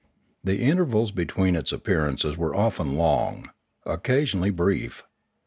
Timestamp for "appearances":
1.71-2.35